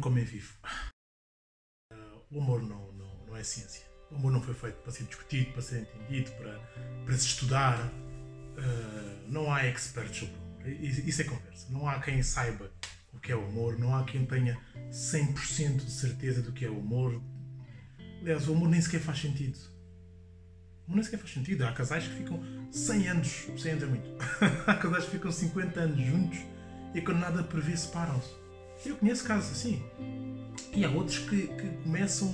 como 0.00 0.14
homem 0.14 0.24
vivo. 0.24 0.54
Uh, 1.92 2.20
o 2.30 2.40
amor 2.40 2.62
não, 2.62 2.92
não, 2.92 3.26
não 3.26 3.36
é 3.36 3.42
ciência. 3.42 3.86
O 4.10 4.16
amor 4.16 4.32
não 4.32 4.42
foi 4.42 4.54
feito 4.54 4.76
para 4.82 4.92
ser 4.92 5.04
discutido, 5.04 5.52
para 5.52 5.62
ser 5.62 5.80
entendido, 5.82 6.30
para, 6.32 6.58
para 7.04 7.14
se 7.14 7.26
estudar. 7.26 7.78
Uh, 7.86 9.28
não 9.28 9.52
há 9.52 9.64
experts 9.66 10.18
sobre 10.18 10.34
o 10.34 10.38
amor. 10.38 10.68
Isso 10.68 11.22
é 11.22 11.24
conversa. 11.24 11.66
Não 11.70 11.88
há 11.88 12.00
quem 12.00 12.22
saiba 12.22 12.70
o 13.12 13.18
que 13.18 13.32
é 13.32 13.36
o 13.36 13.44
amor, 13.44 13.78
não 13.78 13.94
há 13.94 14.04
quem 14.04 14.24
tenha 14.24 14.58
100% 14.90 15.84
de 15.84 15.90
certeza 15.90 16.42
do 16.42 16.52
que 16.52 16.64
é 16.64 16.70
o 16.70 16.78
amor. 16.78 17.20
Aliás, 18.20 18.48
o 18.48 18.54
amor 18.54 18.68
nem 18.68 18.80
sequer 18.80 19.00
faz 19.00 19.20
sentido. 19.20 19.58
O 20.82 20.86
amor 20.86 20.96
nem 20.96 21.02
sequer 21.04 21.18
faz 21.18 21.32
sentido. 21.32 21.64
Há 21.64 21.72
casais 21.72 22.06
que 22.06 22.14
ficam 22.14 22.42
100 22.70 23.08
anos, 23.08 23.28
100 23.56 23.72
anos 23.72 23.84
é 23.84 23.86
muito. 23.86 24.10
há 24.66 24.74
casais 24.74 25.04
que 25.04 25.10
ficam 25.12 25.32
50 25.32 25.80
anos 25.80 26.06
juntos 26.06 26.38
e 26.94 27.00
quando 27.00 27.18
nada 27.18 27.42
prevê 27.42 27.76
separam-se. 27.76 28.39
Eu 28.84 28.96
conheço 28.96 29.24
casos 29.24 29.52
assim. 29.52 29.82
E 30.72 30.84
há 30.84 30.90
outros 30.90 31.18
que, 31.18 31.48
que 31.48 31.68
começam. 31.82 32.28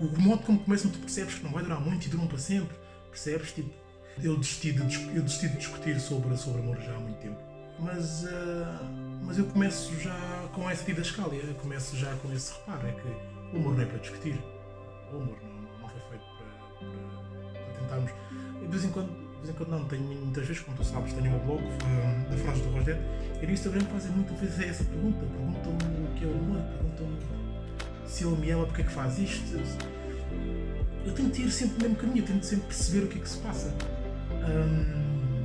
O 0.00 0.20
modo 0.20 0.42
como 0.42 0.58
começam, 0.58 0.90
tu 0.90 0.98
percebes 0.98 1.34
que 1.34 1.44
não 1.44 1.52
vai 1.52 1.62
durar 1.62 1.80
muito 1.80 2.06
e 2.06 2.08
duram 2.08 2.26
para 2.26 2.38
sempre. 2.38 2.76
Percebes? 3.10 3.52
Tipo, 3.52 3.70
eu 4.22 4.36
desisti 4.36 4.72
de, 4.72 4.80
eu 5.14 5.22
desisti 5.22 5.48
de 5.48 5.58
discutir 5.58 6.00
sobre, 6.00 6.36
sobre 6.36 6.60
amor 6.60 6.80
já 6.80 6.94
há 6.94 7.00
muito 7.00 7.18
tempo. 7.18 7.38
Mas, 7.78 8.24
uh, 8.24 8.84
mas 9.22 9.38
eu 9.38 9.46
começo 9.46 9.94
já 10.00 10.48
com 10.52 10.68
essa 10.68 10.84
didascália, 10.84 11.40
eu 11.42 11.54
começo 11.54 11.96
já 11.96 12.14
com 12.16 12.32
esse 12.32 12.52
reparo: 12.52 12.86
é 12.86 12.92
que 12.92 13.56
o 13.56 13.60
amor 13.60 13.74
não 13.74 13.82
é 13.82 13.86
para 13.86 13.98
discutir. 13.98 14.40
O 15.12 15.16
amor 15.16 15.38
não, 15.42 15.80
não 15.80 15.88
foi 15.88 16.00
feito 16.10 16.24
para, 16.38 16.52
para, 16.78 17.64
para 17.64 17.80
tentarmos. 17.80 18.12
De 18.60 18.66
vez 18.66 18.84
em 18.84 18.90
quando 18.90 19.21
em 19.48 19.52
quando 19.52 19.70
não, 19.70 19.84
tenho 19.84 20.02
muitas 20.02 20.46
vezes, 20.46 20.62
como 20.62 20.76
tu 20.76 20.84
sabes, 20.84 21.12
tenho 21.12 21.34
um 21.34 21.38
blog 21.40 21.62
da 22.30 22.36
frase 22.36 22.62
do 22.62 22.70
Rosette, 22.70 23.00
e 23.40 23.46
no 23.46 23.52
Instagram 23.52 23.80
fazem 23.92 24.12
muitas 24.12 24.38
vezes 24.38 24.60
essa 24.60 24.84
pergunta, 24.84 25.18
perguntam-me 25.26 26.06
o 26.06 26.14
que 26.14 26.24
é 26.24 26.28
o 26.28 26.32
amor, 26.32 26.60
perguntam-me 26.78 27.42
se 28.06 28.24
ele 28.24 28.36
me 28.36 28.50
ama, 28.50 28.66
porque 28.66 28.82
é 28.82 28.84
que 28.84 28.92
faz 28.92 29.18
isto. 29.18 29.58
Eu 31.04 31.12
tento 31.14 31.38
ir 31.40 31.50
sempre 31.50 31.74
no 31.74 31.82
mesmo 31.82 31.96
caminho, 31.96 32.22
eu 32.22 32.26
tento 32.26 32.44
sempre 32.44 32.66
perceber 32.66 33.06
o 33.06 33.08
que 33.08 33.18
é 33.18 33.22
que 33.22 33.28
se 33.28 33.38
passa. 33.38 33.74
Hum, 34.30 35.44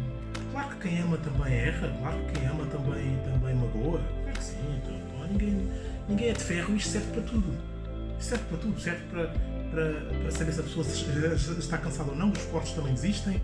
claro 0.52 0.70
que 0.76 0.88
quem 0.88 1.00
ama 1.00 1.17
também 1.17 1.54
erra, 1.54 1.95
claro 2.00 2.17
que 2.26 2.39
quem 2.39 2.48
ama 2.48 2.66
também, 2.66 3.17
também 3.23 3.56
magoa, 3.56 4.00
claro 4.23 4.38
que 4.38 4.44
sim, 4.44 4.56
então, 4.78 4.95
então, 4.95 5.28
ninguém, 5.28 5.72
ninguém 6.08 6.30
é 6.30 6.34
de 6.34 6.44
ferro 6.44 6.76
isto 6.76 6.89
serve 6.89 7.11
para 7.11 7.22
tudo. 7.23 7.58
Serve 8.20 8.44
para 8.45 8.58
tudo, 8.58 8.80
serve 8.80 9.04
para, 9.11 9.28
para, 9.72 9.94
para 10.22 10.32
saber 10.32 10.52
se 10.52 10.59
a 10.59 10.64
pessoa 10.64 10.86
está 11.58 11.78
cansada 11.78 12.11
ou 12.11 12.17
não, 12.17 12.32
os 12.32 12.45
cortes 12.45 12.73
também 12.73 12.94
existem, 12.94 13.42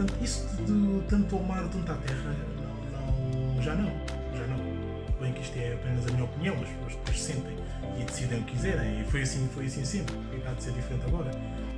Portanto, 0.00 0.24
isso 0.24 0.48
de 0.64 1.02
tanto 1.08 1.36
ao 1.36 1.42
mar, 1.42 1.68
tanto 1.68 1.92
à 1.92 1.94
terra, 1.96 2.34
não, 2.90 3.54
não, 3.54 3.62
já 3.62 3.74
não. 3.74 3.90
Já 4.34 4.46
não. 4.46 4.56
Bem 5.20 5.34
que 5.34 5.42
isto 5.42 5.58
é 5.58 5.74
apenas 5.74 6.06
a 6.06 6.10
minha 6.12 6.24
opinião, 6.24 6.54
as 6.54 6.68
pessoas 6.70 6.94
depois 6.94 7.20
sentem 7.20 7.58
e 8.00 8.04
decidem 8.04 8.38
o 8.38 8.44
que 8.44 8.52
quiserem. 8.52 9.02
E 9.02 9.04
foi 9.04 9.20
assim, 9.20 9.46
foi 9.52 9.66
assim 9.66 9.84
sempre. 9.84 10.16
Há 10.48 10.54
de 10.54 10.62
ser 10.62 10.72
diferente 10.72 11.04
agora. 11.06 11.30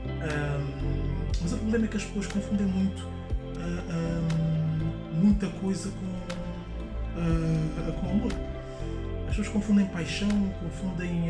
Um, 0.06 1.32
mas 1.42 1.52
o 1.52 1.56
problema 1.56 1.84
é 1.84 1.88
que 1.88 1.96
as 1.96 2.04
pessoas 2.04 2.28
confundem 2.28 2.66
muito 2.68 3.08
um, 3.58 5.20
muita 5.20 5.48
coisa 5.48 5.90
com, 5.90 6.06
uh, 7.18 7.92
com 7.94 8.08
amor. 8.08 8.32
As 9.22 9.30
pessoas 9.30 9.48
confundem 9.48 9.86
paixão, 9.86 10.28
confundem 10.60 11.24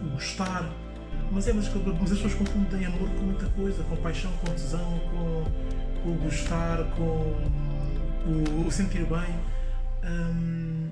um, 0.00 0.12
gostar 0.12 0.70
mas 1.30 1.46
é, 1.46 1.52
mas, 1.52 1.68
mas 1.68 2.12
as 2.12 2.18
pessoas 2.18 2.34
confundem 2.34 2.86
amor 2.86 3.08
com 3.10 3.24
muita 3.24 3.46
coisa, 3.50 3.82
com 3.84 3.96
paixão, 3.96 4.32
com 4.38 4.52
tesão, 4.52 5.00
com, 5.10 6.10
o 6.10 6.14
gostar, 6.14 6.84
com 6.96 7.02
o, 8.26 8.66
o 8.66 8.70
sentir 8.70 9.04
bem. 9.04 9.34
Um, 10.04 10.90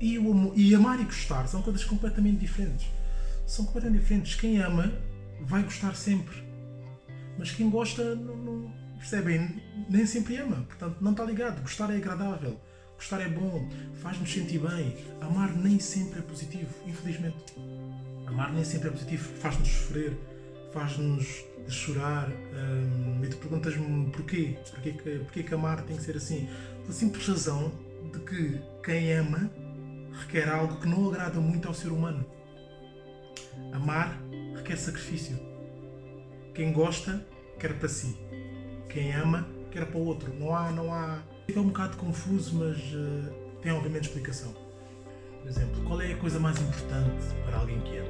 e, 0.00 0.18
o, 0.18 0.52
e 0.54 0.74
amar 0.74 1.00
e 1.00 1.04
gostar 1.04 1.46
são 1.46 1.62
coisas 1.62 1.84
completamente 1.84 2.38
diferentes. 2.38 2.86
São 3.46 3.64
completamente 3.64 4.00
diferentes. 4.02 4.34
Quem 4.34 4.60
ama 4.60 4.92
vai 5.40 5.62
gostar 5.62 5.94
sempre. 5.94 6.42
Mas 7.38 7.52
quem 7.52 7.70
gosta, 7.70 8.14
não, 8.14 8.36
não 8.36 8.72
percebem, 8.98 9.62
nem 9.88 10.04
sempre 10.06 10.36
ama. 10.36 10.64
Portanto, 10.66 10.96
não 11.00 11.12
está 11.12 11.24
ligado. 11.24 11.60
Gostar 11.62 11.90
é 11.92 11.96
agradável. 11.96 12.60
Gostar 12.96 13.20
é 13.20 13.28
bom. 13.28 13.68
Faz-nos 14.02 14.32
sentir 14.32 14.58
bem. 14.58 14.96
Amar 15.20 15.56
nem 15.56 15.78
sempre 15.78 16.18
é 16.18 16.22
positivo, 16.22 16.74
infelizmente. 16.86 17.54
Amar 18.28 18.52
nem 18.52 18.62
sempre 18.62 18.88
é 18.88 18.90
positivo, 18.90 19.24
faz-nos 19.38 19.68
sofrer, 19.68 20.18
faz-nos 20.70 21.44
chorar. 21.66 22.28
Hum, 22.28 23.24
e 23.24 23.28
tu 23.28 23.38
perguntas-me 23.38 24.10
porquê? 24.10 24.58
Porquê 24.70 24.92
que, 24.92 25.18
porquê 25.20 25.42
que 25.42 25.54
amar 25.54 25.82
tem 25.82 25.96
que 25.96 26.02
ser 26.02 26.16
assim? 26.16 26.46
Pela 26.82 26.92
simples 26.92 27.26
razão 27.26 27.72
de 28.12 28.18
que 28.20 28.60
quem 28.84 29.12
ama 29.14 29.50
requer 30.20 30.48
algo 30.48 30.78
que 30.78 30.86
não 30.86 31.08
agrada 31.08 31.40
muito 31.40 31.68
ao 31.68 31.74
ser 31.74 31.88
humano. 31.88 32.24
Amar 33.72 34.20
requer 34.56 34.76
sacrifício. 34.76 35.38
Quem 36.54 36.70
gosta 36.72 37.24
quer 37.58 37.78
para 37.78 37.88
si. 37.88 38.14
Quem 38.90 39.14
ama 39.14 39.48
quer 39.70 39.86
para 39.86 39.98
o 39.98 40.04
outro. 40.04 40.34
Não 40.38 40.54
há, 40.54 40.70
não 40.70 40.92
há. 40.92 41.22
É 41.48 41.58
um 41.58 41.68
bocado 41.68 41.96
confuso, 41.96 42.56
mas 42.56 42.76
uh, 42.92 43.32
tem 43.62 43.72
obviamente 43.72 44.08
explicação. 44.08 44.67
Por 45.48 45.52
exemplo, 45.52 45.82
qual 45.84 46.00
é 46.02 46.12
a 46.12 46.16
coisa 46.16 46.38
mais 46.38 46.60
importante 46.60 47.34
para 47.46 47.56
alguém 47.56 47.80
que 47.80 47.96
ama? 47.96 48.08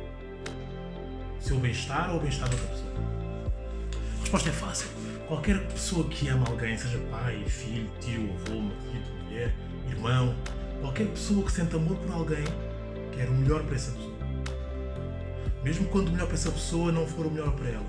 seu 1.39 1.57
bem-estar 1.61 2.11
ou 2.11 2.17
o 2.17 2.21
bem-estar 2.21 2.49
da 2.49 2.57
outra 2.57 2.71
pessoa? 2.71 2.93
A 4.17 4.21
resposta 4.23 4.49
é 4.49 4.53
fácil. 4.53 4.89
Qualquer 5.29 5.65
pessoa 5.69 6.09
que 6.09 6.29
ama 6.29 6.45
alguém, 6.49 6.77
seja 6.77 6.99
pai, 7.13 7.45
filho, 7.47 7.89
tio, 8.01 8.35
avô, 8.35 8.61
marido, 8.61 9.25
mulher, 9.25 9.55
irmão, 9.89 10.35
qualquer 10.81 11.07
pessoa 11.07 11.45
que 11.45 11.53
sente 11.53 11.77
amor 11.77 11.97
por 11.99 12.13
alguém, 12.13 12.45
quer 13.13 13.29
o 13.29 13.35
melhor 13.35 13.63
para 13.63 13.77
essa 13.77 13.93
pessoa. 13.93 14.17
Mesmo 15.63 15.87
quando 15.91 16.09
o 16.09 16.11
melhor 16.11 16.27
para 16.27 16.35
essa 16.35 16.51
pessoa 16.51 16.91
não 16.91 17.07
for 17.07 17.25
o 17.25 17.31
melhor 17.31 17.53
para 17.53 17.69
ela. 17.69 17.87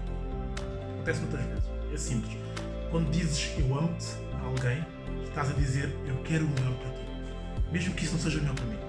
Acontece 0.93 1.21
muitas 1.21 1.43
vezes. 1.43 1.63
É 1.91 1.97
simples. 1.97 2.37
Quando 2.91 3.09
dizes 3.09 3.51
eu 3.57 3.75
amo-te 3.75 4.13
a 4.31 4.45
alguém, 4.45 4.85
estás 5.23 5.49
a 5.49 5.53
dizer 5.53 5.91
eu 6.07 6.17
quero 6.17 6.45
o 6.45 6.49
melhor 6.49 6.75
para 6.75 6.91
ti. 6.91 7.01
Mesmo 7.71 7.95
que 7.95 8.03
isso 8.03 8.13
não 8.13 8.21
seja 8.21 8.37
o 8.37 8.41
melhor 8.41 8.55
para 8.55 8.65
mim. 8.65 8.88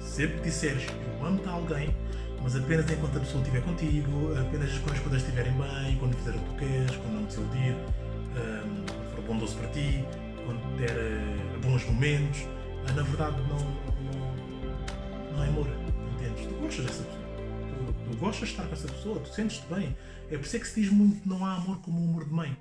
Sempre 0.00 0.38
que 0.38 0.44
disseres 0.44 0.86
eu 0.88 1.26
amo-te 1.26 1.48
a 1.48 1.52
alguém, 1.52 1.94
mas 2.42 2.56
apenas 2.56 2.90
enquanto 2.90 3.16
a 3.18 3.20
pessoa 3.20 3.42
estiver 3.42 3.62
contigo, 3.62 4.32
apenas 4.38 4.78
quando 4.78 4.94
as 4.94 5.00
coisas 5.00 5.22
estiverem 5.22 5.52
bem, 5.52 5.96
quando 5.98 6.16
fizer 6.16 6.30
o 6.30 6.38
que 6.38 6.44
tu 6.44 6.54
queres, 6.56 6.96
quando 6.96 7.14
não 7.14 7.26
te 7.26 7.34
iludir, 7.36 7.74
um, 7.74 8.84
quando 8.86 9.14
for 9.14 9.24
bondoso 9.24 9.56
para 9.56 9.68
ti, 9.68 10.04
quando 10.46 10.76
der 10.78 10.96
uh, 10.96 11.60
bons 11.60 11.84
momentos. 11.84 12.40
Uh, 12.40 12.94
na 12.94 13.02
verdade, 13.02 13.36
não, 13.42 13.58
não, 13.58 15.36
não 15.36 15.44
é 15.44 15.48
amor, 15.48 15.68
entendes? 16.14 16.46
Tu 16.46 16.54
gostas 16.54 16.86
dessa 16.86 17.02
pessoa. 17.04 17.24
Tu, 17.68 18.10
tu, 18.10 18.16
gostas 18.16 18.48
de 18.48 18.54
estar 18.54 18.66
com 18.66 18.72
essa 18.72 18.88
pessoa, 18.88 19.20
tu 19.20 19.28
sentes-te 19.28 19.66
bem. 19.72 19.96
É 20.30 20.36
por 20.38 20.46
isso 20.46 20.56
é 20.56 20.58
que 20.58 20.66
se 20.66 20.80
diz 20.80 20.90
muito 20.90 21.28
não 21.28 21.44
há 21.44 21.56
amor 21.56 21.78
como 21.82 22.00
o 22.00 22.08
amor 22.08 22.24
de 22.24 22.32
mãe. 22.32 22.56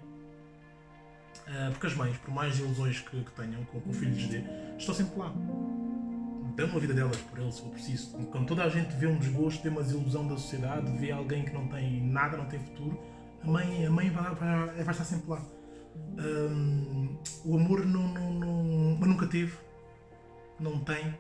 Uh, 1.48 1.72
porque 1.72 1.88
as 1.88 1.96
mães, 1.96 2.18
por 2.18 2.34
mais 2.34 2.60
ilusões 2.60 3.00
que, 3.00 3.24
que 3.24 3.32
tenham 3.32 3.64
com, 3.66 3.80
com 3.80 3.94
filhos 3.94 4.28
de, 4.30 4.44
estão 4.78 4.94
sempre 4.94 5.18
lá 5.18 5.34
dão 6.56 6.76
a 6.76 6.80
vida 6.80 6.94
delas 6.94 7.18
por 7.18 7.40
ele, 7.40 7.52
se 7.52 7.62
for 7.62 7.72
preciso. 7.72 8.18
Quando 8.28 8.48
toda 8.48 8.64
a 8.64 8.70
gente 8.70 8.96
vê 8.96 9.08
um 9.08 9.18
desgosto, 9.18 9.64
vê 9.64 9.70
uma 9.70 9.82
desilusão 9.82 10.28
da 10.28 10.36
sociedade, 10.36 10.92
vê 10.98 11.12
alguém 11.12 11.44
que 11.44 11.54
não 11.54 11.68
tem 11.68 12.02
nada, 12.02 12.38
não 12.38 12.46
tem 12.46 12.60
futuro, 12.60 13.00
a 13.44 13.48
mãe, 13.48 13.86
a 13.86 13.90
mãe 13.90 14.10
vai, 14.10 14.36
vai, 14.36 14.68
vai 14.68 14.92
estar 14.92 15.04
sempre 15.04 15.30
lá. 15.30 15.42
Um, 16.18 17.18
o 17.46 17.58
amor 17.58 17.86
não, 17.86 18.14
não, 18.14 18.34
não, 18.34 19.08
nunca 19.08 19.28
teve, 19.28 19.58
não 20.60 20.80
tem, 20.80 21.16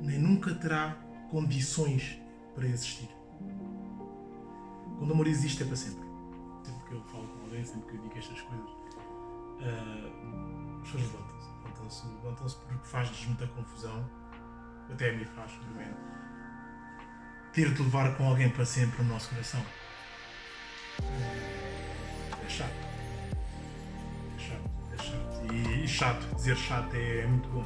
nem 0.00 0.18
nunca 0.18 0.54
terá 0.54 0.96
condições 1.30 2.18
para 2.54 2.66
existir. 2.66 3.08
Quando 4.98 5.10
o 5.10 5.14
amor 5.14 5.26
existe 5.26 5.62
é 5.62 5.66
para 5.66 5.76
sempre. 5.76 6.08
Sempre 6.64 6.88
que 6.88 6.94
eu 6.94 7.02
falo 7.04 7.26
com 7.26 7.44
alguém, 7.44 7.64
sempre 7.64 7.90
que 7.90 7.96
eu 7.96 8.02
digo 8.02 8.18
estas 8.18 8.40
coisas, 8.42 8.68
uh, 8.68 10.82
as 10.82 10.90
pessoas 10.90 11.04
levantam-se. 11.04 11.48
Levantam-se 11.64 12.06
levantam 12.06 12.46
porque 12.68 12.86
faz-lhes 12.86 13.26
muita 13.26 13.46
confusão 13.48 14.04
até 14.92 15.12
me 15.12 15.24
faz, 15.24 15.52
obviamente, 15.52 15.96
ter 17.52 17.72
de 17.72 17.82
levar 17.82 18.16
com 18.16 18.28
alguém 18.28 18.48
para 18.50 18.64
sempre 18.64 19.02
o 19.02 19.04
nosso 19.04 19.30
coração. 19.30 19.60
É 22.44 22.48
chato. 22.48 22.70
É 24.36 24.38
chato, 24.38 24.70
é 24.92 25.02
chato. 25.02 25.52
E, 25.52 25.84
e 25.84 25.88
chato, 25.88 26.34
dizer 26.34 26.56
chato 26.56 26.94
é, 26.94 27.20
é 27.20 27.26
muito 27.26 27.48
bom. 27.48 27.64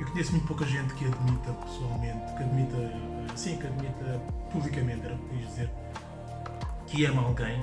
Eu 0.00 0.06
conheço 0.06 0.32
muito 0.32 0.46
pouca 0.46 0.64
gente 0.64 0.94
que 0.94 1.04
admita 1.04 1.52
pessoalmente, 1.52 2.34
que 2.34 2.42
admita, 2.42 3.36
sim, 3.36 3.58
que 3.58 3.66
admita 3.66 4.18
publicamente, 4.50 5.04
era 5.04 5.14
o 5.14 5.18
que 5.18 5.36
quis 5.36 5.46
dizer, 5.48 5.70
que 6.86 7.04
ama 7.04 7.22
alguém 7.22 7.62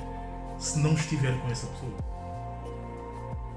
se 0.60 0.80
não 0.80 0.94
estiver 0.94 1.36
com 1.42 1.48
essa 1.48 1.66
pessoa. 1.68 1.98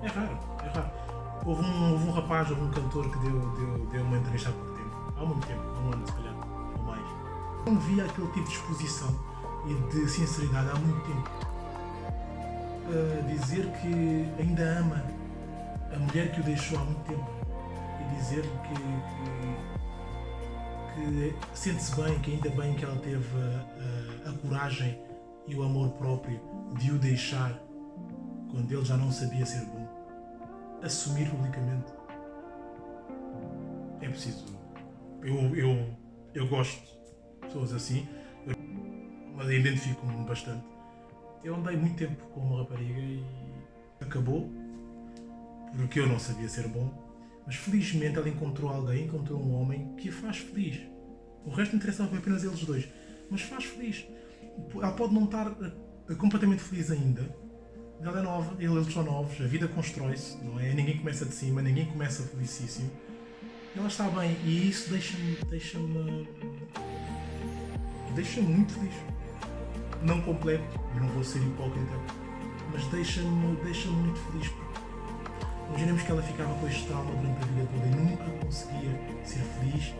É 0.03 0.09
raro, 0.09 0.39
é 0.65 0.69
raro. 0.69 1.10
Houve 1.45 1.63
um, 1.65 1.93
houve 1.93 2.09
um 2.09 2.13
rapaz, 2.13 2.51
houve 2.51 2.63
um 2.63 2.71
cantor 2.71 3.11
que 3.11 3.19
deu, 3.19 3.41
deu, 3.53 3.87
deu 3.87 4.03
uma 4.05 4.19
entrevista 4.19 4.51
há 4.51 4.53
pouco 4.53 4.73
tempo, 4.73 5.15
há 5.17 5.25
muito 5.25 5.47
tempo, 5.47 5.63
há 5.63 5.81
um 5.81 5.93
ano 5.93 6.07
se 6.07 6.13
calhar, 6.13 6.35
ou 6.77 6.83
mais. 6.85 7.07
Não 7.67 7.79
via 7.79 8.05
aquele 8.05 8.29
tipo 8.29 8.47
de 8.47 8.55
exposição 8.55 9.19
e 9.67 9.75
de 9.91 10.09
sinceridade 10.09 10.71
há 10.71 10.75
muito 10.75 11.01
tempo. 11.07 11.31
Dizer 13.29 13.71
que 13.81 14.29
ainda 14.39 14.63
ama 14.81 15.05
a 15.95 15.99
mulher 15.99 16.33
que 16.33 16.41
o 16.41 16.45
deixou 16.45 16.79
há 16.79 16.85
muito 16.85 17.03
tempo 17.05 17.31
e 18.01 18.17
dizer 18.17 18.43
que, 18.43 18.75
que, 20.95 21.31
que 21.31 21.59
sente-se 21.59 21.95
bem, 21.95 22.19
que 22.19 22.33
ainda 22.33 22.51
bem 22.51 22.75
que 22.75 22.85
ela 22.85 22.97
teve 22.97 23.25
a, 23.39 24.29
a, 24.29 24.31
a 24.31 24.33
coragem 24.39 24.99
e 25.47 25.55
o 25.55 25.63
amor 25.63 25.91
próprio 25.91 26.41
de 26.77 26.91
o 26.91 26.99
deixar 26.99 27.59
quando 28.51 28.71
ele 28.73 28.85
já 28.85 28.97
não 28.97 29.13
sabia 29.13 29.47
ser 29.47 29.65
bom. 29.67 29.80
Assumir 30.83 31.29
publicamente. 31.31 31.93
É 34.01 34.09
preciso. 34.09 34.47
Eu, 35.23 35.55
eu, 35.55 35.97
eu 36.35 36.49
gosto 36.49 36.81
de 36.81 37.47
pessoas 37.47 37.73
assim, 37.73 38.09
mas 39.35 39.51
identifico-me 39.51 40.25
bastante. 40.25 40.65
Eu 41.45 41.55
andei 41.55 41.77
muito 41.77 41.97
tempo 41.97 42.25
com 42.29 42.41
uma 42.41 42.61
rapariga 42.61 43.01
e 43.01 43.25
acabou 44.01 44.51
porque 45.77 46.01
eu 46.01 46.07
não 46.07 46.19
sabia 46.19 46.49
ser 46.49 46.69
bom. 46.69 46.93
Mas 47.47 47.57
felizmente 47.57 48.19
ela 48.19 48.29
encontrou 48.29 48.71
alguém, 48.71 49.07
encontrou 49.07 49.41
um 49.41 49.55
homem 49.55 49.95
que 49.97 50.09
a 50.09 50.13
faz 50.13 50.39
feliz. 50.39 50.81
O 51.45 51.51
resto 51.51 51.75
interessava 51.75 52.17
apenas 52.17 52.45
eles 52.45 52.65
dois, 52.65 52.89
mas 53.31 53.41
faz 53.43 53.65
feliz. 53.65 54.07
Ela 54.75 54.93
pode 54.93 55.15
não 55.15 55.25
estar 55.25 55.51
eh, 56.09 56.15
completamente 56.15 56.63
feliz 56.63 56.91
ainda. 56.91 57.23
Ela 58.03 58.19
é 58.19 58.23
nova, 58.23 58.57
eles 58.59 58.93
são 58.95 59.03
novos, 59.03 59.39
a 59.43 59.47
vida 59.47 59.69
constrói-se, 59.69 60.39
não 60.43 60.59
é? 60.59 60.73
Ninguém 60.73 60.97
começa 60.97 61.27
de 61.27 61.35
cima, 61.35 61.61
ninguém 61.61 61.85
começa 61.85 62.23
felicíssimo. 62.23 62.91
Ela 63.77 63.89
está 63.89 64.09
bem 64.09 64.39
e 64.43 64.71
isso 64.71 64.89
deixa-me. 64.89 65.37
deixa-me. 65.51 66.27
deixa-me 68.15 68.47
muito 68.47 68.73
feliz. 68.73 68.95
Não 70.03 70.19
completo, 70.23 70.65
eu 70.95 71.03
não 71.03 71.09
vou 71.09 71.23
ser 71.23 71.41
hipócrita, 71.41 71.93
mas 72.73 72.87
deixa-me 72.87 73.57
deixa 73.57 73.91
muito 73.91 74.19
feliz. 74.19 74.51
Imaginemos 75.69 76.03
que 76.03 76.11
ela 76.11 76.23
ficava 76.23 76.55
com 76.55 76.67
este 76.69 76.87
trauma 76.87 77.11
durante 77.17 77.43
a 77.43 77.47
vida 77.47 77.69
toda 77.71 77.87
e 77.87 77.91
nunca 77.91 78.45
conseguia 78.45 78.91
ser 79.25 79.41
feliz 79.41 79.95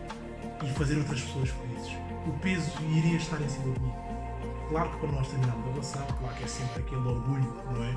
e 0.63 0.69
fazer 0.73 0.97
outras 0.97 1.21
pessoas 1.21 1.49
felizes. 1.49 1.93
O 2.25 2.31
peso 2.39 2.71
iria 2.97 3.17
estar 3.17 3.39
em 3.39 3.47
cima 3.47 3.73
de 3.75 3.79
mim. 3.79 3.93
Claro 4.71 4.89
que 4.89 4.97
quando 4.99 5.15
nós 5.15 5.27
terminamos 5.27 5.65
a 5.65 5.69
relação, 5.69 6.07
claro 6.17 6.35
que 6.37 6.43
é 6.45 6.47
sempre 6.47 6.81
aquele 6.81 7.05
orgulho, 7.05 7.53
não 7.73 7.83
é? 7.83 7.93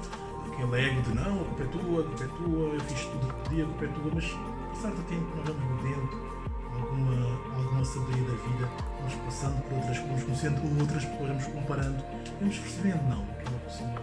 Aquele 0.52 0.88
ego 0.88 1.02
de 1.02 1.14
não, 1.14 1.40
a 1.40 1.44
culpa 1.44 1.62
é 1.62 1.66
tua, 1.66 2.00
a 2.00 2.04
culpa 2.04 2.24
é 2.24 2.26
tua, 2.26 2.68
eu 2.74 2.80
fiz 2.80 3.04
tudo 3.06 3.28
o 3.28 3.32
que 3.32 3.48
podia, 3.48 3.64
a 3.64 3.66
culpa 3.68 3.84
é 3.84 3.88
tua, 3.88 4.10
mas 4.12 4.24
passar 4.70 4.90
do 4.90 5.02
tempo 5.04 5.36
nós 5.36 5.46
vamos 5.46 5.62
mudando 5.62 6.34
alguma, 6.74 7.62
alguma 7.62 7.84
sabedoria 7.84 8.24
da 8.24 8.34
vida, 8.34 8.70
vamos 8.98 9.14
passando 9.14 9.62
por 9.62 9.74
outras, 9.74 9.98
vamos 9.98 10.22
conhecendo 10.24 10.80
outras 10.80 11.04
pessoas, 11.04 11.28
vamos 11.28 11.46
comparando, 11.46 12.04
vamos 12.40 12.58
percebendo, 12.58 13.02
não, 13.08 13.22
aquela 13.22 13.58
pessoa 13.60 13.94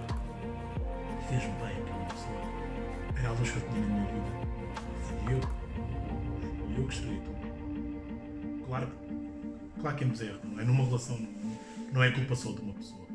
fez-me 1.27 1.51
bem, 1.59 1.83
aquela 1.83 2.05
pessoa 2.05 2.51
era 3.19 3.27
a 3.27 3.31
luz 3.33 3.51
que 3.51 3.57
eu 3.57 3.69
tinha 3.69 3.81
na 3.81 3.87
minha 3.87 4.05
vida. 4.07 4.31
Fui 5.03 5.33
eu. 5.33 5.41
Eu 6.77 6.87
que 6.87 6.93
estraguei 6.93 7.19
tudo. 7.19 8.65
Claro, 8.65 8.87
claro 9.81 9.97
que 9.97 10.03
temos 10.05 10.21
erro, 10.21 10.39
não 10.43 10.59
é? 10.59 10.63
Numa 10.63 10.85
relação 10.85 11.19
não 11.91 12.03
é 12.03 12.11
culpa 12.11 12.35
só 12.35 12.51
de 12.51 12.61
uma 12.61 12.73
pessoa. 12.73 13.07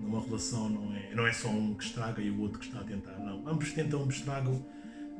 Numa 0.00 0.20
relação 0.20 0.68
não 0.68 0.94
é, 0.94 1.14
não 1.14 1.26
é 1.26 1.32
só 1.32 1.48
um 1.48 1.74
que 1.74 1.84
estraga 1.84 2.22
e 2.22 2.30
o 2.30 2.40
outro 2.40 2.58
que 2.58 2.66
está 2.66 2.80
a 2.80 2.84
tentar, 2.84 3.18
não. 3.18 3.46
Ambos 3.46 3.72
tentam, 3.72 4.02
ambos 4.02 4.16
estragam. 4.16 4.64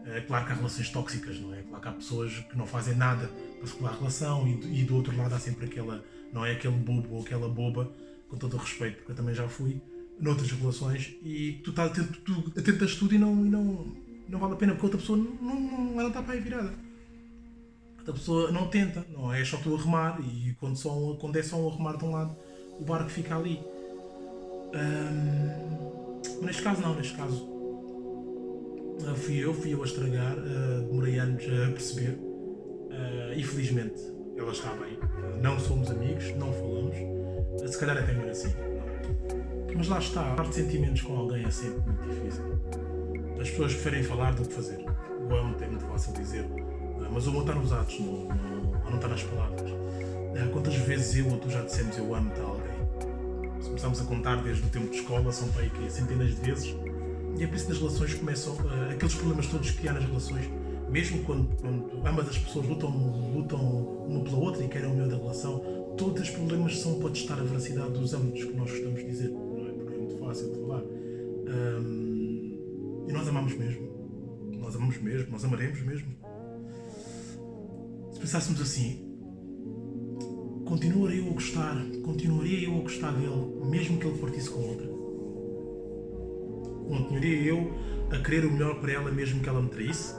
É 0.04 0.20
claro 0.20 0.46
que 0.46 0.52
há 0.52 0.54
relações 0.56 0.90
tóxicas, 0.90 1.38
não 1.38 1.54
é? 1.54 1.62
Claro 1.62 1.82
que 1.82 1.88
há 1.88 1.93
pessoas 1.93 2.32
que 2.38 2.58
não 2.58 2.66
fazem 2.66 2.96
nada 2.96 3.31
para 3.58 3.69
segurar 3.69 3.90
a 3.90 3.96
relação 3.96 4.49
e, 4.49 4.81
e 4.81 4.84
do 4.84 4.96
outro 4.96 5.16
lado 5.16 5.34
há 5.34 5.38
sempre 5.38 5.66
aquela, 5.66 6.04
não 6.32 6.44
é? 6.44 6.52
Aquele 6.52 6.75
bobo 6.75 7.14
ou 7.14 7.22
aquela 7.22 7.48
boba, 7.48 7.93
com 8.28 8.37
todo 8.37 8.55
o 8.55 8.58
respeito, 8.58 8.96
porque 8.96 9.12
eu 9.12 9.16
também 9.16 9.34
já 9.34 9.48
fui 9.48 9.81
noutras 10.19 10.50
relações 10.50 11.14
e 11.22 11.60
tu, 11.62 11.72
tá, 11.72 11.88
tu, 11.88 12.05
tu 12.05 12.52
atentas 12.58 12.96
tudo 12.96 13.14
e 13.14 13.19
não, 13.19 13.46
e 13.46 13.48
não, 13.48 13.94
não 14.28 14.38
vale 14.38 14.55
a 14.55 14.56
pena 14.56 14.72
porque 14.72 14.87
outra 14.87 15.00
pessoa 15.00 15.19
não, 15.19 15.60
não, 15.60 15.94
não 15.94 16.08
está 16.08 16.22
para 16.22 16.34
aí 16.34 16.40
virada. 16.40 16.72
Outra 18.02 18.14
pessoa 18.14 18.50
não 18.50 18.66
tenta, 18.66 19.06
não 19.08 19.32
é 19.32 19.44
só 19.44 19.56
tu 19.58 19.76
a 19.76 19.78
remar 19.78 20.20
e 20.20 20.56
quando, 20.58 20.75
só 20.75 20.90
quando 21.20 21.37
é 21.37 21.43
só 21.43 21.56
um 21.56 21.69
a 21.69 21.76
remar 21.76 21.96
de 21.96 22.04
um 22.04 22.10
lado, 22.10 22.37
o 22.81 22.84
barco 22.84 23.08
fica 23.08 23.37
ali. 23.37 23.62
Um, 24.75 26.44
neste 26.44 26.62
caso 26.62 26.82
não, 26.82 26.96
neste 26.96 27.16
caso 27.16 27.44
uh, 27.44 29.14
fui 29.14 29.37
eu, 29.37 29.54
fui 29.54 29.72
eu 29.72 29.81
a 29.82 29.87
estragar, 29.87 30.37
uh, 30.37 30.82
demorei 30.88 31.20
anos 31.20 31.44
a 31.44 31.70
perceber 31.70 32.19
uh, 32.19 33.34
e 33.37 33.44
felizmente 33.44 34.02
ela 34.37 34.50
está 34.50 34.75
bem. 34.75 34.98
não 35.40 35.60
somos 35.60 35.88
amigos, 35.88 36.34
não 36.34 36.52
falamos, 36.52 36.96
se 37.70 37.78
calhar 37.78 37.96
até 37.96 38.14
melhor 38.14 38.31
assim. 38.31 38.52
Mas 39.76 39.87
lá 39.87 40.00
está, 40.00 40.34
falar 40.34 40.48
de 40.48 40.56
sentimentos 40.56 41.02
com 41.02 41.16
alguém 41.16 41.44
é 41.44 41.50
sempre 41.52 41.81
muito 41.82 42.02
difícil. 42.02 42.43
As 43.40 43.48
pessoas 43.48 43.75
preferem 43.75 44.02
falar 44.02 44.34
do 44.34 44.44
que 44.48 44.55
fazer. 44.55 44.84
O 45.20 45.34
amo 45.37 45.56
é 45.60 45.69
muito 45.69 45.84
fácil 45.87 46.12
dizer, 46.14 46.44
mas 47.12 47.26
o 47.26 47.30
amor 47.30 47.42
está 47.42 47.54
nos 47.54 47.72
atos, 47.72 48.00
não, 48.00 48.28
não, 48.88 48.96
está 48.96 49.08
nas 49.08 49.22
palavras. 49.22 49.70
Quantas 50.52 50.74
vezes 50.74 51.16
eu 51.16 51.30
ou 51.30 51.38
tu 51.38 51.50
já 51.50 51.62
dissemos 51.62 51.96
eu 51.98 52.14
amo-te 52.14 52.40
a 52.40 52.44
alguém? 52.44 52.72
Se 53.60 53.68
começamos 53.68 54.00
a 54.00 54.04
contar 54.04 54.42
desde 54.42 54.66
o 54.66 54.70
tempo 54.70 54.90
de 54.90 54.96
escola, 54.96 55.30
são 55.30 55.48
para 55.48 55.62
aí 55.62 55.70
que 55.70 55.90
centenas 55.90 56.30
de 56.30 56.36
vezes. 56.36 56.74
E 57.38 57.44
é 57.44 57.46
por 57.46 57.56
isso 57.56 57.66
que 57.66 57.72
nas 57.72 57.80
relações 57.80 58.14
começam 58.14 58.54
uh, 58.54 58.90
aqueles 58.90 59.14
problemas 59.14 59.46
todos 59.46 59.70
que 59.70 59.88
há 59.88 59.92
nas 59.92 60.04
relações, 60.04 60.48
mesmo 60.88 61.22
quando, 61.24 61.48
quando 61.56 62.06
ambas 62.06 62.28
as 62.28 62.38
pessoas 62.38 62.66
lutam, 62.66 62.90
lutam 63.34 63.60
uma 64.06 64.24
pela 64.24 64.36
outra 64.36 64.64
e 64.64 64.68
querem 64.68 64.88
o 64.88 64.94
melhor 64.94 65.08
da 65.08 65.16
relação, 65.16 65.94
todos 65.96 66.22
os 66.22 66.30
problemas 66.30 66.78
são 66.78 66.98
para 66.98 67.10
testar 67.10 67.34
a 67.34 67.44
veracidade 67.44 67.92
dos 67.92 68.12
âmbitos 68.12 68.44
que 68.44 68.52
nós 68.52 68.70
gostamos 68.70 69.00
de 69.00 69.06
dizer, 69.06 69.30
não 69.30 69.66
é? 69.66 69.72
Porque 69.72 69.94
é 69.94 69.98
muito 69.98 70.18
fácil 70.18 70.52
de 70.52 70.60
falar. 70.60 70.82
Um, 70.82 73.04
e 73.08 73.12
nós 73.12 73.28
amamos 73.28 73.56
mesmo. 73.56 73.90
Nós 74.58 74.76
amamos 74.76 75.00
mesmo, 75.00 75.32
nós 75.32 75.44
amaremos 75.44 75.80
mesmo. 75.82 76.21
Se 78.22 78.26
pensássemos 78.28 78.60
assim, 78.60 79.00
continuaria 80.64 81.22
eu 81.22 81.26
a 81.26 81.32
gostar, 81.32 81.74
continuaria 82.04 82.69
eu 82.69 82.78
a 82.78 82.82
gostar 82.82 83.10
dele, 83.10 83.52
mesmo 83.64 83.98
que 83.98 84.06
ele 84.06 84.16
partisse 84.16 84.48
com 84.48 84.60
outra? 84.60 84.86
Continuaria 86.86 87.42
eu 87.42 87.72
a 88.12 88.22
querer 88.22 88.46
o 88.46 88.52
melhor 88.52 88.80
para 88.80 88.92
ela, 88.92 89.10
mesmo 89.10 89.40
que 89.40 89.48
ela 89.48 89.60
me 89.60 89.70
traísse? 89.70 90.14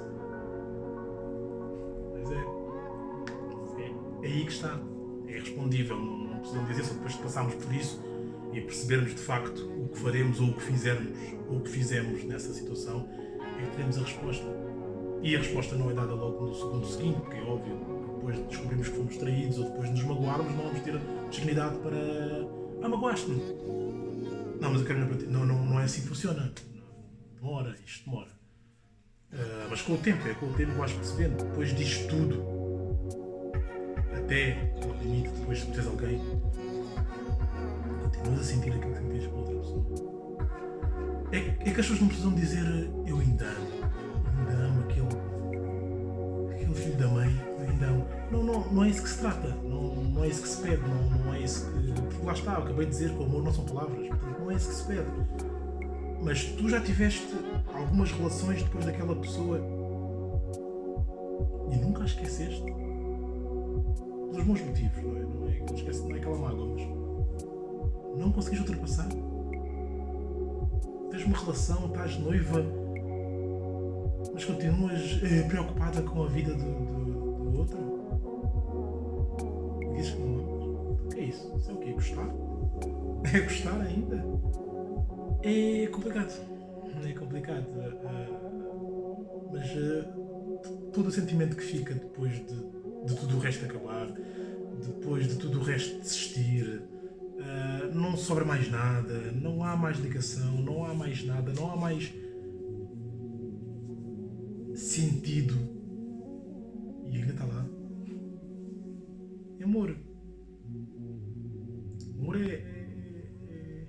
É. 2.30 3.82
É, 3.82 4.28
é 4.28 4.28
aí 4.28 4.46
que 4.46 4.52
está. 4.52 4.82
É 5.30 5.40
respondível. 5.40 5.98
Não, 5.98 6.28
não 6.28 6.40
precisamos 6.40 6.68
dizer 6.68 6.84
só 6.84 6.94
depois 6.96 7.14
de 7.14 7.20
passarmos 7.20 7.56
por 7.56 7.74
isso 7.74 8.04
e 8.52 8.60
percebermos 8.60 9.16
de 9.16 9.22
facto 9.22 9.60
o 9.82 9.88
que 9.88 9.98
faremos 9.98 10.42
ou 10.42 10.50
o 10.50 10.54
que 10.54 10.62
fizermos 10.62 11.18
ou 11.48 11.60
o 11.60 11.62
que 11.62 11.70
fizemos 11.70 12.22
nessa 12.26 12.54
situação, 12.54 13.08
é 13.62 13.66
que 13.66 13.72
teremos 13.78 13.98
a 13.98 14.02
resposta. 14.02 14.73
E 15.24 15.36
a 15.36 15.40
resposta 15.40 15.76
não 15.76 15.90
é 15.90 15.94
dada 15.94 16.14
logo 16.14 16.48
no 16.48 16.54
segundo 16.54 16.86
seguinte, 16.86 17.22
porque 17.22 17.38
é 17.38 17.42
óbvio, 17.44 17.78
depois 18.16 18.36
de 18.36 18.44
descobrirmos 18.44 18.90
que 18.90 18.96
fomos 18.96 19.18
traídos 19.18 19.58
ou 19.58 19.64
depois 19.70 19.88
de 19.88 19.96
nos 19.96 20.04
magoarmos, 20.04 20.54
não 20.54 20.64
vamos 20.66 20.82
ter 20.82 21.00
dignidade 21.32 21.78
para. 21.78 21.98
Ah, 22.84 22.90
magoaste-me. 22.90 23.42
Não, 24.60 24.72
mas 24.72 24.82
eu 24.82 24.86
quero 24.86 25.08
para 25.08 25.18
ti. 25.18 25.26
Não, 25.26 25.46
não, 25.46 25.66
não 25.66 25.80
é 25.80 25.86
assim 25.86 26.02
que 26.02 26.10
funciona. 26.10 26.52
Demora, 27.36 27.76
isto 27.86 28.10
demora. 28.10 28.32
Uh, 29.32 29.68
mas 29.70 29.82
com 29.82 29.94
o 29.94 29.98
tempo, 29.98 30.28
é 30.28 30.34
com 30.36 30.46
o 30.46 30.54
tempo 30.54 30.72
que 30.72 30.78
vais 30.78 30.92
percebendo. 30.92 31.44
Depois 31.44 31.76
disto 31.76 32.08
tudo, 32.08 32.44
até 34.16 34.74
ao 34.84 34.94
limite, 35.02 35.30
depois 35.30 35.66
de 35.66 35.80
alguém, 35.80 36.20
continuas 38.04 38.40
a 38.40 38.44
sentir 38.44 38.74
aquilo 38.74 38.94
que 38.94 39.00
sentias 39.00 39.28
com 39.28 39.38
outra 39.38 39.56
pessoa. 39.56 40.14
É, 41.32 41.38
é 41.38 41.64
que 41.64 41.70
as 41.70 41.76
pessoas 41.76 42.00
não 42.00 42.08
precisam 42.08 42.34
dizer 42.34 42.66
eu 43.08 43.18
ainda 43.20 43.46
amo, 43.46 43.68
ainda 44.38 44.54
amo 44.66 44.73
aquele, 44.94 46.74
filho 46.74 46.98
da 46.98 47.08
mãe 47.08 47.54
então, 47.76 48.08
não, 48.32 48.44
não, 48.44 48.72
não 48.72 48.84
é 48.84 48.90
isso 48.90 49.04
que 49.04 49.10
se 49.10 49.20
trata, 49.20 49.48
não, 49.64 49.96
não 49.96 50.24
é 50.24 50.28
isso 50.28 50.42
que 50.42 50.48
se 50.48 50.62
pede, 50.62 50.82
não, 50.82 51.26
não 51.26 51.34
é 51.34 51.40
isso 51.40 51.72
que. 51.72 52.02
Porque 52.02 52.26
lá 52.26 52.34
está, 52.34 52.58
acabei 52.58 52.86
de 52.86 52.92
dizer 52.92 53.12
que 53.12 53.18
o 53.18 53.24
amor 53.24 53.44
não 53.44 53.54
são 53.54 53.66
palavras, 53.66 54.08
portanto, 54.08 54.40
não 54.40 54.52
é 54.52 54.56
isso 54.56 54.70
que 54.70 54.76
se 54.76 54.84
pede. 54.86 55.12
Mas 56.22 56.44
tu 56.46 56.70
já 56.70 56.82
tiveste 56.82 57.36
algumas 57.74 58.12
relações 58.12 58.64
depois 58.64 58.86
daquela 58.86 59.16
pessoa 59.16 59.60
e 61.72 61.76
nunca 61.78 62.04
a 62.04 62.06
esqueceste? 62.06 62.64
Pelos 64.32 64.46
bons 64.46 64.62
motivos, 64.62 65.04
não 65.04 65.18
é? 65.18 65.22
Não 65.22 65.50
é, 65.50 65.60
não 65.60 65.76
esquece, 65.76 66.02
não 66.02 66.16
é 66.16 66.20
aquela 66.20 66.38
mágoa, 66.38 66.68
mas 66.68 66.84
não 68.20 68.32
conseguiste 68.32 68.66
ultrapassar. 68.66 69.10
Tens 71.12 71.26
uma 71.26 71.38
relação, 71.38 71.88
estás 71.88 72.18
noiva, 72.18 72.66
mas 74.34 74.46
continuas 74.46 75.22
eh, 75.24 75.44
preocupada 75.48 76.02
com 76.02 76.24
a 76.24 76.28
vida 76.28 76.54
do, 76.54 76.64
do 76.64 77.58
outra 77.58 77.78
e 79.82 79.96
dizes 79.96 80.14
que 80.14 80.20
não 80.20 80.40
amas. 80.40 81.14
Que 81.14 81.20
é 81.20 81.24
isso? 81.26 81.54
Isso 81.56 81.72
é 81.72 81.74
o 81.74 81.78
quê? 81.78 81.92
Gostar? 81.92 82.30
É 83.34 83.40
gostar 83.40 83.82
ainda? 83.82 84.26
É 85.44 85.88
complicado. 85.88 86.34
É 87.06 87.14
complicado. 87.14 87.66
Uh, 87.66 89.52
mas 89.52 89.70
uh, 89.76 90.90
todo 90.92 91.08
o 91.08 91.12
sentimento 91.12 91.56
que 91.56 91.64
fica 91.64 91.94
depois 91.94 92.34
de, 92.34 92.56
de 93.06 93.16
tudo 93.16 93.38
o 93.38 93.40
resto 93.40 93.66
acabar, 93.66 94.08
depois 94.86 95.28
de 95.28 95.36
tudo 95.36 95.60
o 95.60 95.64
resto 95.64 96.00
desistir, 96.00 96.82
uh, 97.38 97.94
não 97.94 98.18
sobra 98.18 98.44
mais 98.44 98.70
nada, 98.72 99.32
não 99.32 99.64
há 99.64 99.76
mais 99.76 99.98
ligação, 100.00 100.54
não 100.62 100.86
há 100.86 100.94
mais 100.94 101.24
nada, 101.24 101.54
não 101.54 101.72
há 101.72 101.76
mais 101.76 102.12
sentido 104.76 105.54
E 107.10 107.18
ainda 107.18 107.32
está 107.32 107.46
lá. 107.46 107.66
É 109.60 109.64
amor. 109.64 109.96
Amor 112.18 112.36
é, 112.42 112.46
é, 112.46 113.32
é. 113.50 113.88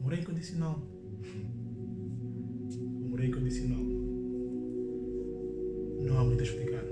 Amor 0.00 0.12
é 0.12 0.16
incondicional. 0.20 0.82
Amor 3.04 3.20
é 3.20 3.26
incondicional. 3.26 3.82
Não 6.00 6.18
há 6.18 6.24
muito 6.24 6.40
a 6.40 6.44
explicar. 6.44 6.84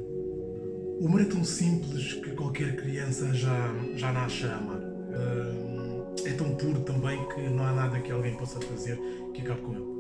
O 1.00 1.06
amor 1.06 1.20
é 1.20 1.24
tão 1.24 1.44
simples 1.44 2.14
que 2.14 2.32
qualquer 2.32 2.76
criança 2.76 3.32
já, 3.32 3.72
já 3.96 4.12
nasce 4.12 4.44
a 4.44 4.56
amar. 4.56 4.78
Hum, 4.78 6.14
é 6.26 6.32
tão 6.32 6.54
puro 6.56 6.80
também 6.80 7.18
que 7.28 7.48
não 7.48 7.64
há 7.64 7.72
nada 7.72 8.00
que 8.00 8.10
alguém 8.12 8.36
possa 8.36 8.60
fazer 8.60 8.98
que 9.32 9.40
acabe 9.42 9.62
com 9.62 9.74
ele. 9.74 9.97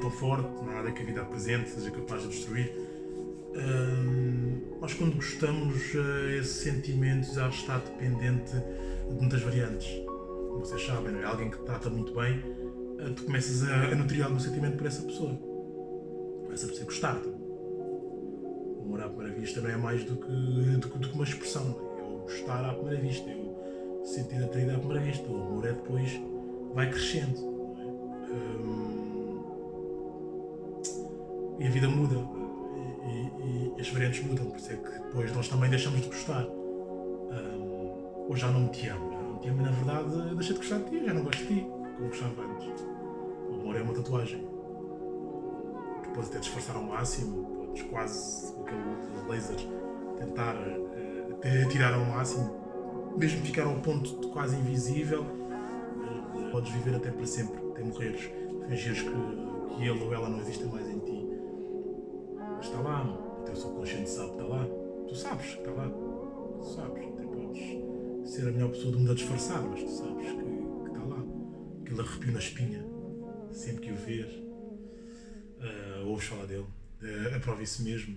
Tão 0.00 0.10
forte, 0.10 0.64
nada 0.64 0.92
que 0.92 1.02
a 1.02 1.04
vida 1.04 1.22
apresente 1.22 1.70
seja 1.70 1.90
capaz 1.90 2.22
de 2.22 2.28
destruir. 2.28 2.72
Nós, 4.80 4.94
quando 4.94 5.16
gostamos, 5.16 5.92
eh, 5.94 6.38
esse 6.38 6.70
sentimento 6.70 7.34
já 7.34 7.48
está 7.48 7.78
dependente 7.78 8.52
de 8.52 9.14
muitas 9.14 9.42
variantes. 9.42 9.88
Como 10.06 10.60
vocês 10.60 10.86
sabem, 10.86 11.12
não 11.12 11.20
é? 11.20 11.24
Alguém 11.24 11.50
que 11.50 11.58
te 11.58 11.64
trata 11.64 11.90
muito 11.90 12.14
bem, 12.14 12.40
eh, 13.00 13.10
tu 13.16 13.24
começas 13.24 13.68
a, 13.68 13.94
nutrir 13.96 14.24
algum 14.24 14.38
sentimento 14.38 14.76
por 14.76 14.86
essa 14.86 15.02
pessoa. 15.02 15.34
Começa 16.44 16.66
a 16.66 16.84
gostar-te 16.84 17.28
amor 18.88 19.02
à 19.02 19.08
primeira 19.08 19.34
vista 19.38 19.60
não 19.60 19.70
é 19.70 19.76
mais 19.76 20.02
do 20.04 20.16
que, 20.16 20.26
do, 20.26 20.88
do 20.88 21.08
que 21.08 21.14
uma 21.14 21.24
expressão. 21.24 21.76
É 21.98 22.02
o 22.02 22.18
gostar 22.22 22.64
à 22.64 22.72
primeira 22.72 23.00
vista, 23.00 23.28
é 23.28 23.36
o 23.36 24.04
sentir 24.04 24.42
atraído 24.42 24.72
à 24.72 24.78
primeira 24.78 25.04
vista. 25.04 25.30
O 25.30 25.36
amor 25.36 25.66
é 25.66 25.72
depois, 25.72 26.20
vai 26.74 26.90
crescendo. 26.90 27.36
É? 28.64 29.07
E 31.58 31.66
a 31.66 31.70
vida 31.70 31.88
muda. 31.88 32.16
E, 32.16 33.10
e, 33.10 33.74
e, 33.76 33.80
as 33.80 33.88
variantes 33.88 34.24
mudam. 34.24 34.46
Por 34.46 34.56
isso 34.56 34.72
é 34.72 34.76
que 34.76 34.90
depois 34.90 35.34
nós 35.34 35.48
também 35.48 35.70
deixamos 35.70 36.00
de 36.00 36.06
gostar. 36.06 36.44
Hum, 36.44 37.68
ou 38.28 38.36
já 38.36 38.48
não 38.48 38.68
te 38.68 38.88
amo. 38.88 39.12
Já 39.12 39.18
não 39.18 39.38
te 39.38 39.48
amo 39.48 39.60
e 39.60 39.64
na 39.64 39.70
verdade 39.70 40.34
deixei 40.34 40.54
de 40.54 40.60
gostar 40.60 40.78
de 40.78 40.90
ti, 40.90 41.04
já 41.04 41.14
não 41.14 41.22
gosto 41.22 41.38
de 41.40 41.46
ti, 41.46 41.66
como 41.96 42.08
gostava 42.08 42.42
antes. 42.42 42.84
O 43.48 43.54
amor 43.54 43.76
é 43.76 43.82
uma 43.82 43.94
tatuagem. 43.94 44.46
Tu 46.02 46.10
podes 46.10 46.30
até 46.30 46.38
disfarçar 46.38 46.76
ao 46.76 46.82
máximo, 46.82 47.44
podes 47.44 47.82
quase 47.82 48.52
com 48.52 48.62
aquele 48.62 49.28
laser 49.28 49.56
tentar 50.18 50.56
uh, 50.56 51.68
tirar 51.68 51.94
ao 51.94 52.04
máximo, 52.04 53.14
mesmo 53.16 53.40
ficar 53.44 53.64
ao 53.64 53.76
ponto 53.76 54.20
de 54.20 54.28
quase 54.28 54.56
invisível, 54.56 55.22
uh, 55.22 56.50
podes 56.50 56.70
viver 56.72 56.96
até 56.96 57.10
para 57.10 57.26
sempre, 57.26 57.56
até 57.70 57.82
morreres, 57.82 58.30
fingires 58.68 59.02
que, 59.02 59.74
que 59.74 59.88
ele 59.88 60.02
ou 60.02 60.12
ela 60.12 60.28
não 60.28 60.40
existe 60.40 60.64
mais 60.66 60.86
em 60.88 60.98
ti. 60.98 61.17
Mas 62.58 62.66
está 62.66 62.80
lá, 62.80 63.04
o 63.04 63.44
teu 63.44 63.54
subconsciente 63.54 64.10
sabe 64.10 64.30
que 64.30 64.42
está 64.42 64.48
lá, 64.48 64.66
tu 65.06 65.14
sabes 65.14 65.46
que 65.46 65.60
está 65.60 65.70
lá, 65.70 65.88
tu 65.88 66.64
sabes, 66.64 67.04
até 67.04 67.22
podes 67.22 68.30
ser 68.34 68.48
a 68.48 68.50
melhor 68.50 68.70
pessoa 68.70 68.90
do 68.90 68.98
mundo 68.98 69.12
a 69.12 69.14
disfarçar, 69.14 69.62
mas 69.62 69.80
tu 69.84 69.90
sabes 69.90 70.26
que, 70.26 70.42
que 70.42 70.88
está 70.88 71.04
lá, 71.04 71.24
aquele 71.82 72.00
arrepio 72.00 72.32
na 72.32 72.38
espinha, 72.40 72.84
sempre 73.52 73.86
que 73.86 73.92
o 73.92 73.94
vês, 73.94 74.26
uh, 74.26 76.08
ouves 76.08 76.26
falar 76.26 76.46
dele 76.46 76.66
uh, 77.00 77.36
aprova 77.36 77.62
isso 77.62 77.84
mesmo 77.84 78.16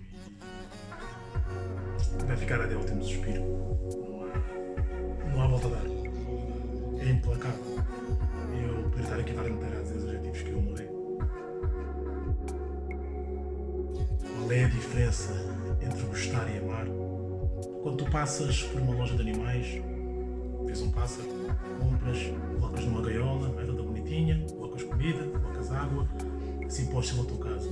e 2.20 2.24
vai 2.24 2.36
ficar 2.36 2.60
até 2.60 2.74
o 2.74 2.78
último 2.78 3.04
suspiro. 3.04 3.42
Não 3.42 4.24
há, 4.24 5.34
não 5.34 5.42
há 5.42 5.46
volta 5.46 5.68
a 5.68 5.70
dar. 5.70 5.86
É 7.00 7.10
implacável. 7.10 7.64
Eu 8.52 8.82
poderia 8.90 9.02
estar 9.02 9.20
aqui 9.20 9.30
a 9.30 9.48
inteira 9.48 9.78
a 9.78 9.82
dizer 9.82 9.96
os 9.98 10.04
adjetivos 10.04 10.42
que 10.42 10.50
eu 10.50 10.60
morei. 10.60 10.91
Diferença 14.92 15.32
entre 15.80 16.02
gostar 16.02 16.46
e 16.54 16.58
amar? 16.58 16.86
Quando 17.82 18.04
tu 18.04 18.10
passas 18.10 18.62
por 18.62 18.82
uma 18.82 18.94
loja 18.94 19.16
de 19.16 19.22
animais, 19.22 19.82
vês 20.66 20.82
um 20.82 20.90
pássaro, 20.90 21.26
compras, 21.80 22.18
colocas 22.60 22.84
numa 22.84 23.00
gaiola, 23.00 23.58
é 23.58 23.64
toda 23.64 23.82
bonitinha, 23.82 24.44
colocas 24.50 24.82
comida, 24.82 25.24
colocas 25.28 25.72
água, 25.72 26.06
assim 26.66 26.86
podes 26.86 27.08
ser 27.08 27.16
na 27.16 27.24
tua 27.24 27.38
casa 27.38 27.70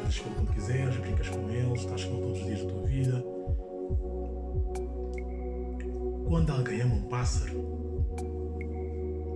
podes 0.00 0.18
com 0.20 0.30
quando 0.30 0.54
quiseres, 0.54 0.96
brincas 0.98 1.28
com 1.30 1.50
eles, 1.50 1.80
estás 1.80 2.04
com 2.04 2.20
todos 2.20 2.38
os 2.38 2.46
dias 2.46 2.62
da 2.62 2.70
tua 2.70 2.82
vida. 2.82 3.24
Quando 6.28 6.50
alguém 6.52 6.80
ama 6.80 6.94
um 6.94 7.02
pássaro, 7.02 7.54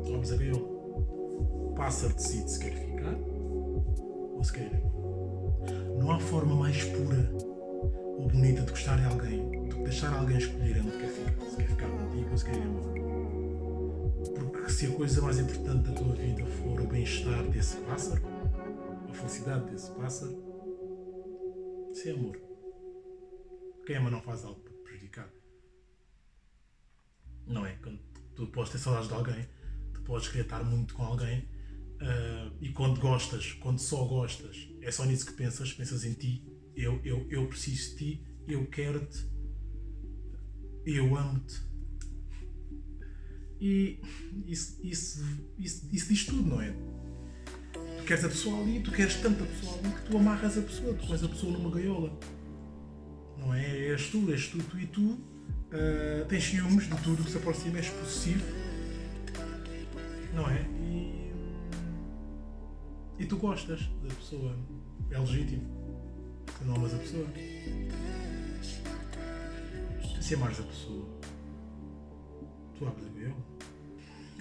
vamos 0.08 0.32
a 0.32 0.36
gaiola. 0.36 0.62
O 0.62 1.74
pássaro 1.76 2.14
decide 2.14 2.50
se 2.50 2.60
quer 2.60 2.72
ficar 2.72 3.18
ou 3.18 4.44
se 4.44 4.52
quer 4.52 4.62
ir 4.62 4.76
embora. 4.76 5.05
Não 5.98 6.10
há 6.10 6.20
forma 6.20 6.54
mais 6.54 6.84
pura 6.84 7.30
ou 8.18 8.28
bonita 8.28 8.62
de 8.62 8.70
gostar 8.70 8.96
de 8.96 9.04
alguém 9.04 9.68
do 9.68 9.76
que 9.76 9.82
deixar 9.82 10.12
alguém 10.12 10.38
escolher 10.38 10.80
onde 10.80 10.98
quer 10.98 11.08
ficar. 11.08 11.50
Se 11.50 11.56
quer 11.56 11.68
ficar 11.68 11.88
contigo 11.88 12.30
ou 12.30 12.38
se 12.38 12.44
quer 12.44 12.56
ir 12.56 12.62
embora. 12.62 12.96
Porque 14.52 14.70
se 14.70 14.86
a 14.86 14.96
coisa 14.96 15.22
mais 15.22 15.38
importante 15.38 15.88
da 15.88 15.92
tua 15.92 16.14
vida 16.14 16.46
for 16.46 16.80
o 16.80 16.86
bem-estar 16.86 17.42
desse 17.48 17.76
pássaro, 17.78 18.22
a 19.08 19.12
felicidade 19.12 19.70
desse 19.70 19.90
pássaro, 19.92 20.36
isso 21.92 22.08
é 22.08 22.12
amor. 22.12 22.36
Quem 23.86 23.96
ama 23.96 24.10
não 24.10 24.20
faz 24.20 24.44
algo 24.44 24.60
para 24.60 24.72
prejudicar. 24.84 25.30
Não 27.46 27.64
é? 27.64 27.76
Quando 27.76 28.00
tu 28.34 28.46
podes 28.48 28.72
ter 28.72 28.78
saudades 28.78 29.08
de 29.08 29.14
alguém, 29.14 29.48
tu 29.94 30.02
podes 30.02 30.28
querer 30.28 30.42
estar 30.42 30.64
muito 30.64 30.94
com 30.94 31.04
alguém 31.04 31.48
uh, 32.00 32.56
e 32.60 32.70
quando 32.70 33.00
gostas, 33.00 33.52
quando 33.52 33.78
só 33.78 34.04
gostas, 34.04 34.68
é 34.86 34.92
só 34.92 35.04
nisso 35.04 35.26
que 35.26 35.32
pensas, 35.32 35.72
pensas 35.72 36.04
em 36.04 36.12
ti. 36.12 36.44
Eu, 36.76 37.00
eu, 37.04 37.26
eu 37.28 37.48
preciso 37.48 37.90
de 37.90 37.96
ti, 37.96 38.26
eu 38.46 38.64
quero-te, 38.66 39.26
eu 40.84 41.16
amo-te. 41.16 41.60
E 43.60 43.98
isso, 44.46 44.78
isso, 44.84 45.24
isso, 45.58 45.88
isso 45.92 46.08
diz 46.08 46.24
tudo, 46.26 46.48
não 46.48 46.62
é? 46.62 46.72
queres 48.06 48.24
a 48.24 48.28
pessoa 48.28 48.62
ali, 48.62 48.78
tu 48.78 48.92
queres 48.92 49.16
tanta 49.16 49.44
pessoa 49.44 49.76
ali 49.80 49.92
que 49.92 50.02
tu 50.02 50.16
amarras 50.16 50.56
a 50.56 50.62
pessoa, 50.62 50.94
tu 50.94 51.08
pões 51.08 51.24
a 51.24 51.28
pessoa 51.28 51.52
numa 51.52 51.70
gaiola. 51.74 52.16
Não 53.38 53.52
é? 53.52 53.88
És 53.88 54.08
tu, 54.08 54.30
és 54.30 54.46
tu, 54.46 54.58
tu 54.58 54.78
e 54.78 54.86
tu. 54.86 55.18
Uh, 55.66 56.24
tens 56.28 56.44
ciúmes 56.44 56.84
de 56.84 56.96
tudo 57.02 57.24
que 57.24 57.30
se 57.32 57.38
aproxima, 57.38 57.78
és 57.78 57.88
possessivo. 57.88 58.44
Não 60.32 60.48
é? 60.48 60.75
E, 63.26 63.28
tu 63.28 63.38
gostas 63.38 63.80
da 64.04 64.14
pessoa. 64.14 64.56
É 65.10 65.18
legítimo. 65.18 65.64
Tu 66.46 66.64
não 66.64 66.76
amas 66.76 66.94
a 66.94 66.98
pessoa. 66.98 67.26
Se 70.22 70.34
amares 70.36 70.60
a 70.60 70.62
pessoa, 70.62 71.04
tu 72.78 72.86
abres 72.86 73.04
a 73.04 73.10
gaiola. 73.10 73.36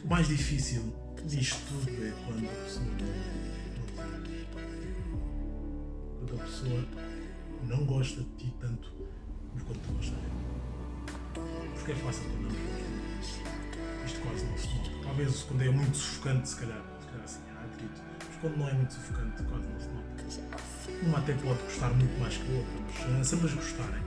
O 0.03 0.07
mais 0.07 0.27
difícil 0.27 0.93
disto 1.25 1.57
tudo 1.67 2.05
é 2.05 2.11
quando 2.27 2.45
a 2.45 2.63
pessoa 2.63 2.85
quando 6.19 6.41
a 6.41 6.45
pessoa 6.45 6.85
não 7.63 7.85
gosta 7.85 8.21
de 8.21 8.29
ti 8.37 8.53
tanto 8.59 8.91
quanto 9.65 9.79
tu 9.79 9.93
gostas 9.93 10.15
dela. 10.15 10.35
Porque 11.73 11.91
é 11.91 11.95
fácil 11.95 12.23
quando 12.25 12.41
não 12.43 12.49
gosta. 12.49 13.41
Isto 14.05 14.19
quase 14.21 14.45
não 14.45 14.57
se 14.59 14.67
nota. 14.67 14.91
Talvez 15.03 15.41
quando 15.41 15.61
é 15.63 15.69
muito 15.71 15.97
sufocante, 15.97 16.49
se 16.49 16.59
calhar, 16.59 16.83
se 16.99 17.07
calhar 17.07 17.23
assim, 17.23 17.41
ah, 17.49 17.65
acredito. 17.65 18.14
Quando 18.45 18.57
não 18.57 18.69
é 18.69 18.73
muito 18.73 18.93
sufocante, 18.93 19.41
quase 19.41 19.67
não 19.67 19.79
se 19.79 19.87
nota. 19.89 20.05
Uma 21.01 21.17
até 21.17 21.33
pode 21.33 21.63
gostar 21.63 21.89
muito 21.95 22.19
mais 22.19 22.37
que 22.37 22.43
a 22.43 22.57
outra, 22.57 22.73
mas 23.17 23.27
se 23.27 23.35
ambas 23.35 23.53
gostarem, 23.55 24.03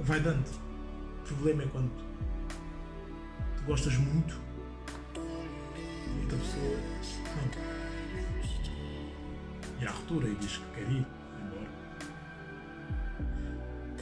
vai 0.00 0.20
dando. 0.20 0.46
O 0.46 1.22
problema 1.22 1.62
é 1.62 1.66
quando 1.68 1.90
tu 3.56 3.64
gostas 3.64 3.96
muito 3.96 4.38
e 5.16 6.20
outra 6.20 6.36
pessoa 6.36 6.76
não 7.34 7.50
e 9.80 9.86
à 9.86 9.90
ruptura 9.90 10.28
e 10.28 10.34
diz 10.34 10.58
que 10.58 10.64
quer 10.74 10.82
ir 10.82 11.06
embora. 11.40 11.70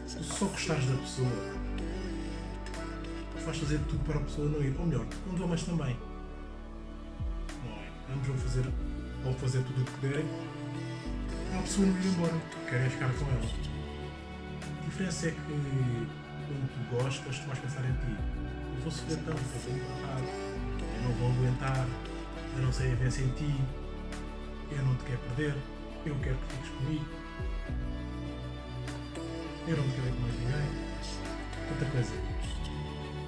Tu 0.05 0.25
só 0.25 0.47
gostares 0.47 0.87
da 0.87 0.97
pessoa, 0.97 1.31
vais 3.45 3.57
fazer 3.57 3.79
tudo 3.89 4.05
para 4.05 4.17
a 4.17 4.23
pessoa 4.25 4.49
não 4.49 4.61
ir. 4.61 4.75
Ou 4.81 4.85
melhor, 4.85 5.07
quando 5.25 5.45
amas 5.45 5.63
também. 5.63 5.97
Não 7.65 7.71
é? 7.71 7.89
Ambos 8.13 8.27
vão 8.27 8.37
fazer, 8.39 8.65
vão 9.23 9.35
fazer 9.35 9.63
tudo 9.63 9.83
o 9.83 9.85
que 9.85 9.93
puderem 9.93 10.27
para 11.51 11.59
a 11.59 11.63
pessoa 11.63 11.87
não 11.87 12.01
ir 12.01 12.07
embora. 12.07 12.41
Querem 12.69 12.91
ficar 12.91 13.13
com 13.13 13.25
ela. 13.27 13.41
A 14.63 14.85
diferença 14.85 15.29
é 15.29 15.31
que 15.31 15.37
quando 15.41 16.69
tu 16.73 16.97
gostas, 16.97 17.39
tu 17.39 17.47
vais 17.47 17.59
pensar 17.59 17.85
em 17.85 17.93
ti. 17.93 18.17
Eu 18.77 18.83
vou 18.83 18.91
sofrer 18.91 19.19
tanto, 19.19 19.39
eu 19.39 19.61
vou 19.61 19.77
empurrar, 19.77 20.21
eu 20.21 21.03
não 21.03 21.13
vou 21.13 21.31
aguentar, 21.31 21.87
eu 22.57 22.63
não 22.63 22.73
sei 22.73 22.89
viver 22.91 23.13
sem 23.13 23.29
ti, 23.31 23.55
eu 24.71 24.83
não 24.83 24.97
te 24.97 25.05
quero 25.05 25.19
perder, 25.21 25.55
eu 26.07 26.15
quero 26.17 26.37
que 26.37 26.55
fiques 26.55 26.71
comigo, 26.71 27.07
eu 29.69 29.77
não 29.77 29.85
te 29.85 29.95
quero 29.95 30.15
com 30.15 30.23
mais 30.23 30.35
ninguém. 30.35 30.69
Outra 31.71 31.91
coisa, 31.91 32.15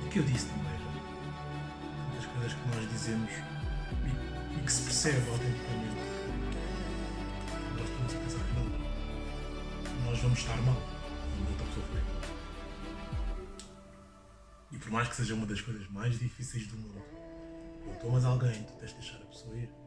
o 0.05 0.09
que 0.09 0.19
eu 0.19 0.25
disse 0.25 0.47
também 0.47 0.75
muitas 2.09 2.27
coisas 2.27 2.53
que 2.53 2.69
nós 2.77 2.91
dizemos 2.91 3.31
que 4.65 4.73
se 4.73 4.83
percebe 4.83 5.31
autenticamente, 5.31 5.95
nós 7.77 7.89
estamos 7.89 8.15
a 8.15 8.19
pensar 8.19 8.45
que 8.45 8.55
não, 8.55 10.07
nós 10.07 10.19
vamos 10.21 10.39
estar 10.39 10.57
mal, 10.63 10.77
a 10.77 11.51
outra 11.51 11.67
pessoa 11.67 11.87
foi. 11.93 12.01
E 14.73 14.79
por 14.79 14.91
mais 14.91 15.09
que 15.09 15.17
seja 15.17 15.35
uma 15.35 15.47
das 15.47 15.61
coisas 15.61 15.87
mais 15.91 16.19
difíceis 16.19 16.67
do 16.67 16.77
mundo, 16.77 17.03
quando 17.85 18.01
tu 18.01 18.09
amas 18.09 18.25
alguém, 18.25 18.63
tu 18.65 18.73
tens 18.75 18.91
de 18.91 19.01
deixar 19.01 19.19
a 19.19 19.27
pessoa 19.27 19.55
ir. 19.57 19.84